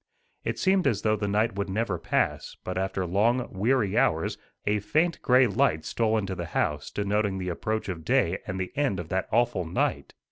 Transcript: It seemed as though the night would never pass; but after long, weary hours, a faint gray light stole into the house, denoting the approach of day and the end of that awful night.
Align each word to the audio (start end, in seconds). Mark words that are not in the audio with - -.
It 0.43 0.57
seemed 0.57 0.87
as 0.87 1.03
though 1.03 1.15
the 1.15 1.27
night 1.27 1.53
would 1.53 1.69
never 1.69 1.99
pass; 1.99 2.57
but 2.63 2.75
after 2.75 3.05
long, 3.05 3.47
weary 3.53 3.95
hours, 3.95 4.35
a 4.65 4.79
faint 4.79 5.21
gray 5.21 5.45
light 5.45 5.85
stole 5.85 6.17
into 6.17 6.33
the 6.33 6.47
house, 6.57 6.89
denoting 6.89 7.37
the 7.37 7.49
approach 7.49 7.87
of 7.87 8.03
day 8.03 8.39
and 8.47 8.59
the 8.59 8.75
end 8.75 8.99
of 8.99 9.09
that 9.09 9.27
awful 9.31 9.63
night. 9.63 10.15